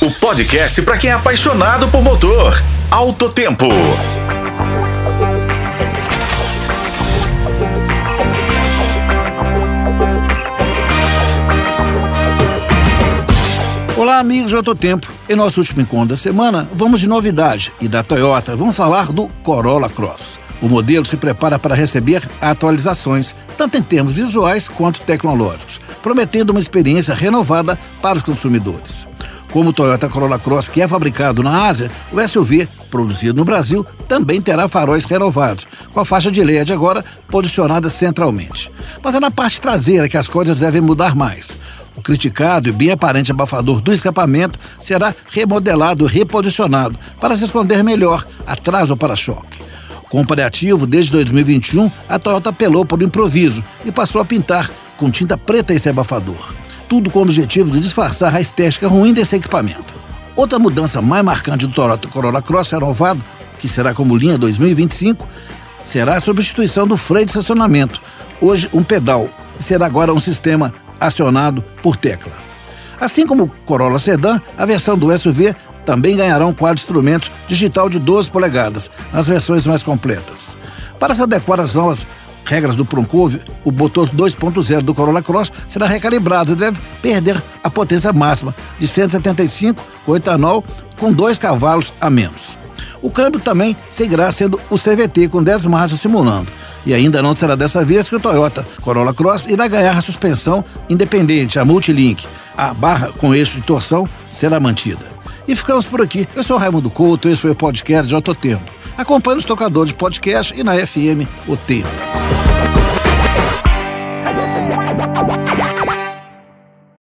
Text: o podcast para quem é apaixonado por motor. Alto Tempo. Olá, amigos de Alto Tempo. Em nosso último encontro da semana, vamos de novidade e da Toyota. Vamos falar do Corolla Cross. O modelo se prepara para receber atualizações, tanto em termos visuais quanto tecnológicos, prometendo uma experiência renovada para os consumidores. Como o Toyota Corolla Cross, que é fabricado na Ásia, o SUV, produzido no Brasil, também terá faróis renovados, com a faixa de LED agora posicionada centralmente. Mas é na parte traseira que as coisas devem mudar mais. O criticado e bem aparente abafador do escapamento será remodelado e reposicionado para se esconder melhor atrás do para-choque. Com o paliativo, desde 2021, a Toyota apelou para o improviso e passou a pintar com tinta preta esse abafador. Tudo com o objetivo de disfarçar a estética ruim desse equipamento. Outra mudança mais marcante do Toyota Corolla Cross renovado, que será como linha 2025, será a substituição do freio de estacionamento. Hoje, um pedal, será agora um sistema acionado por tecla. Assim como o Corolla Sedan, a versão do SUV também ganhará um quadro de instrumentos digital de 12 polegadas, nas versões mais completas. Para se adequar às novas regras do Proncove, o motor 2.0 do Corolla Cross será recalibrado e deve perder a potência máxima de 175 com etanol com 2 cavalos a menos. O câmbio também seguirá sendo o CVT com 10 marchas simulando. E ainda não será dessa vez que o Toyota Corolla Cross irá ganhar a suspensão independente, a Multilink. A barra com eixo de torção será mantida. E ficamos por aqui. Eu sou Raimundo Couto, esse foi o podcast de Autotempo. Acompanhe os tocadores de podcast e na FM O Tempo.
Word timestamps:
o 0.00 0.10
podcast 0.12 0.80
para 0.82 0.96
quem 0.96 1.10
é 1.10 1.12
apaixonado 1.12 1.88
por 1.88 2.00
motor. 2.00 2.62
Alto 2.88 3.28
Tempo. 3.28 3.66
Olá, 13.96 14.20
amigos 14.20 14.50
de 14.50 14.56
Alto 14.56 14.72
Tempo. 14.76 15.08
Em 15.28 15.34
nosso 15.34 15.58
último 15.58 15.80
encontro 15.80 16.10
da 16.10 16.16
semana, 16.16 16.68
vamos 16.72 17.00
de 17.00 17.08
novidade 17.08 17.72
e 17.80 17.88
da 17.88 18.04
Toyota. 18.04 18.54
Vamos 18.54 18.76
falar 18.76 19.10
do 19.12 19.26
Corolla 19.42 19.88
Cross. 19.88 20.38
O 20.62 20.68
modelo 20.68 21.06
se 21.06 21.16
prepara 21.16 21.58
para 21.58 21.74
receber 21.74 22.28
atualizações, 22.40 23.34
tanto 23.56 23.76
em 23.76 23.82
termos 23.82 24.12
visuais 24.12 24.68
quanto 24.68 25.00
tecnológicos, 25.00 25.80
prometendo 26.00 26.50
uma 26.50 26.60
experiência 26.60 27.14
renovada 27.14 27.76
para 28.00 28.18
os 28.18 28.24
consumidores. 28.24 29.08
Como 29.52 29.70
o 29.70 29.72
Toyota 29.72 30.08
Corolla 30.08 30.38
Cross, 30.38 30.68
que 30.68 30.82
é 30.82 30.88
fabricado 30.88 31.42
na 31.42 31.66
Ásia, 31.66 31.90
o 32.12 32.28
SUV, 32.28 32.68
produzido 32.90 33.38
no 33.38 33.44
Brasil, 33.44 33.84
também 34.06 34.40
terá 34.40 34.68
faróis 34.68 35.04
renovados, 35.04 35.66
com 35.92 36.00
a 36.00 36.04
faixa 36.04 36.30
de 36.30 36.42
LED 36.42 36.72
agora 36.72 37.04
posicionada 37.28 37.88
centralmente. 37.88 38.70
Mas 39.02 39.14
é 39.14 39.20
na 39.20 39.30
parte 39.30 39.60
traseira 39.60 40.08
que 40.08 40.18
as 40.18 40.28
coisas 40.28 40.58
devem 40.60 40.80
mudar 40.80 41.14
mais. 41.14 41.56
O 41.96 42.02
criticado 42.02 42.68
e 42.68 42.72
bem 42.72 42.90
aparente 42.90 43.32
abafador 43.32 43.80
do 43.80 43.92
escapamento 43.92 44.58
será 44.78 45.14
remodelado 45.30 46.06
e 46.06 46.08
reposicionado 46.08 46.96
para 47.18 47.34
se 47.34 47.44
esconder 47.44 47.82
melhor 47.82 48.24
atrás 48.46 48.88
do 48.88 48.96
para-choque. 48.96 49.58
Com 50.08 50.20
o 50.20 50.26
paliativo, 50.26 50.86
desde 50.86 51.12
2021, 51.12 51.90
a 52.08 52.18
Toyota 52.18 52.50
apelou 52.50 52.84
para 52.84 52.98
o 52.98 53.04
improviso 53.04 53.62
e 53.84 53.90
passou 53.90 54.20
a 54.20 54.24
pintar 54.24 54.70
com 54.96 55.10
tinta 55.10 55.36
preta 55.36 55.74
esse 55.74 55.88
abafador. 55.88 56.54
Tudo 56.88 57.10
com 57.10 57.18
o 57.18 57.22
objetivo 57.22 57.70
de 57.70 57.80
disfarçar 57.80 58.34
a 58.34 58.40
estética 58.40 58.88
ruim 58.88 59.12
desse 59.12 59.36
equipamento. 59.36 59.94
Outra 60.34 60.58
mudança 60.58 61.02
mais 61.02 61.24
marcante 61.24 61.66
do 61.66 61.72
Toyota 61.72 62.08
Corolla 62.08 62.40
Cross 62.40 62.70
renovado, 62.70 63.22
que 63.58 63.68
será 63.68 63.92
como 63.92 64.16
linha 64.16 64.38
2025, 64.38 65.28
será 65.84 66.16
a 66.16 66.20
substituição 66.20 66.86
do 66.86 66.96
freio 66.96 67.26
de 67.26 67.32
estacionamento. 67.32 68.00
Hoje, 68.40 68.70
um 68.72 68.82
pedal, 68.82 69.28
será 69.58 69.86
agora 69.86 70.14
um 70.14 70.20
sistema 70.20 70.72
acionado 71.00 71.62
por 71.82 71.96
tecla. 71.96 72.32
Assim 73.00 73.26
como 73.26 73.44
o 73.44 73.48
Corolla 73.64 73.98
Sedan, 73.98 74.40
a 74.56 74.64
versão 74.64 74.96
do 74.96 75.16
SUV 75.16 75.54
também 75.84 76.16
ganhará 76.16 76.46
um 76.46 76.52
quadro 76.52 76.76
de 76.76 76.82
instrumentos 76.82 77.30
digital 77.46 77.88
de 77.88 77.98
12 77.98 78.30
polegadas, 78.30 78.90
nas 79.12 79.26
versões 79.26 79.66
mais 79.66 79.82
completas. 79.82 80.56
Para 80.98 81.14
se 81.14 81.22
adequar 81.22 81.60
às 81.60 81.74
novas 81.74 82.06
regras 82.48 82.74
do 82.74 82.84
Proncove, 82.84 83.40
o 83.62 83.70
motor 83.70 84.08
2.0 84.08 84.80
do 84.80 84.94
Corolla 84.94 85.22
Cross 85.22 85.52
será 85.68 85.86
recalibrado 85.86 86.52
e 86.52 86.56
deve 86.56 86.78
perder 87.02 87.40
a 87.62 87.68
potência 87.68 88.12
máxima 88.12 88.54
de 88.78 88.88
175 88.88 89.84
com 90.04 90.16
etanol 90.16 90.64
com 90.96 91.12
2 91.12 91.36
cavalos 91.36 91.92
a 92.00 92.08
menos. 92.08 92.56
O 93.02 93.10
câmbio 93.10 93.38
também 93.38 93.76
seguirá 93.88 94.32
sendo 94.32 94.60
o 94.70 94.76
CVT 94.76 95.28
com 95.28 95.42
10 95.42 95.66
marchas 95.66 96.00
simulando. 96.00 96.50
E 96.84 96.94
ainda 96.94 97.22
não 97.22 97.36
será 97.36 97.54
dessa 97.54 97.84
vez 97.84 98.08
que 98.08 98.16
o 98.16 98.20
Toyota 98.20 98.66
Corolla 98.80 99.14
Cross 99.14 99.46
irá 99.46 99.68
ganhar 99.68 99.96
a 99.96 100.00
suspensão 100.00 100.64
independente, 100.88 101.58
a 101.58 101.64
Multilink. 101.64 102.26
A 102.56 102.74
barra 102.74 103.12
com 103.12 103.34
eixo 103.34 103.56
de 103.56 103.62
torção 103.62 104.08
será 104.32 104.58
mantida. 104.58 105.06
E 105.46 105.54
ficamos 105.54 105.84
por 105.84 106.02
aqui. 106.02 106.28
Eu 106.34 106.42
sou 106.42 106.56
Raimundo 106.56 106.90
Couto, 106.90 107.28
esse 107.28 107.42
foi 107.42 107.52
o 107.52 107.54
podcast 107.54 108.08
de 108.08 108.14
Autotempo. 108.14 108.70
Acompanhe 108.96 109.38
os 109.38 109.44
tocadores 109.44 109.90
de 109.90 109.94
podcast 109.94 110.52
e 110.58 110.64
na 110.64 110.74
FM 110.74 111.28
O 111.46 111.56
Tempo. 111.56 112.17